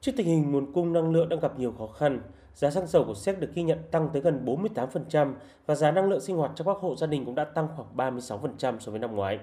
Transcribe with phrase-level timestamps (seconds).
[0.00, 2.20] Trước tình hình nguồn cung năng lượng đang gặp nhiều khó khăn,
[2.54, 5.34] giá xăng dầu của Séc được ghi nhận tăng tới gần 48%
[5.66, 8.16] và giá năng lượng sinh hoạt cho các hộ gia đình cũng đã tăng khoảng
[8.18, 9.38] 36% so với năm ngoái.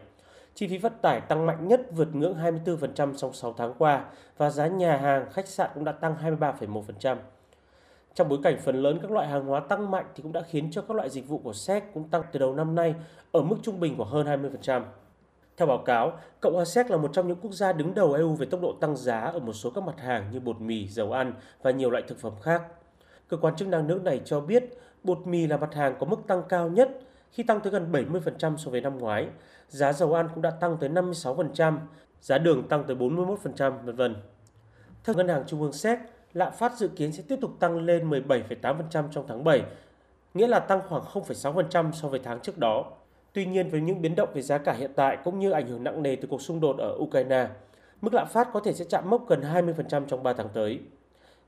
[0.55, 2.35] Chi phí vận tải tăng mạnh nhất vượt ngưỡng
[2.65, 4.05] 24% trong 6 tháng qua
[4.38, 7.17] và giá nhà hàng, khách sạn cũng đã tăng 23,1%.
[8.13, 10.71] Trong bối cảnh phần lớn các loại hàng hóa tăng mạnh thì cũng đã khiến
[10.71, 12.95] cho các loại dịch vụ của SEC cũng tăng từ đầu năm nay
[13.31, 14.27] ở mức trung bình của hơn
[14.61, 14.81] 20%.
[15.57, 18.35] Theo báo cáo, Cộng hòa Séc là một trong những quốc gia đứng đầu EU
[18.35, 21.11] về tốc độ tăng giá ở một số các mặt hàng như bột mì, dầu
[21.11, 22.63] ăn và nhiều loại thực phẩm khác.
[23.27, 24.63] Cơ quan chức năng nước này cho biết
[25.03, 26.99] bột mì là mặt hàng có mức tăng cao nhất
[27.31, 29.27] khi tăng tới gần 70% so với năm ngoái.
[29.67, 31.77] Giá dầu ăn cũng đã tăng tới 56%,
[32.21, 34.15] giá đường tăng tới 41%, vân vân.
[35.03, 35.99] Theo Ngân hàng Trung ương Séc,
[36.34, 39.63] lạm phát dự kiến sẽ tiếp tục tăng lên 17,8% trong tháng 7,
[40.34, 42.91] nghĩa là tăng khoảng 0,6% so với tháng trước đó.
[43.38, 45.84] Tuy nhiên với những biến động về giá cả hiện tại cũng như ảnh hưởng
[45.84, 47.48] nặng nề từ cuộc xung đột ở Ukraine,
[48.02, 50.80] mức lạm phát có thể sẽ chạm mốc gần 20% trong 3 tháng tới.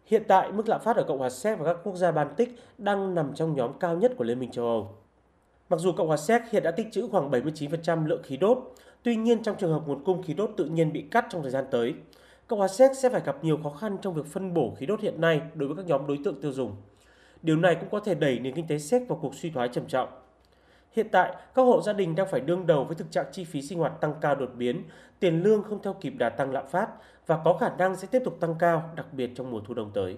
[0.06, 3.16] Hiện tại, mức lạm phát ở Cộng hòa Séc và các quốc gia Baltic đang
[3.16, 4.96] nằm trong nhóm cao nhất của Liên minh châu Âu.
[5.70, 8.58] Mặc dù Cộng hòa Séc hiện đã tích trữ khoảng 79% lượng khí đốt,
[9.04, 11.52] tuy nhiên trong trường hợp nguồn cung khí đốt tự nhiên bị cắt trong thời
[11.52, 11.94] gian tới,
[12.48, 15.02] Cộng hòa Séc sẽ phải gặp nhiều khó khăn trong việc phân bổ khí đốt
[15.02, 16.76] hiện nay đối với các nhóm đối tượng tiêu dùng.
[17.42, 19.86] Điều này cũng có thể đẩy nền kinh tế Séc vào cuộc suy thoái trầm
[19.88, 20.10] trọng.
[20.92, 23.62] Hiện tại, các hộ gia đình đang phải đương đầu với thực trạng chi phí
[23.62, 24.84] sinh hoạt tăng cao đột biến,
[25.20, 26.90] tiền lương không theo kịp đà tăng lạm phát
[27.28, 29.92] và có khả năng sẽ tiếp tục tăng cao, đặc biệt trong mùa thu đông
[29.94, 30.18] tới.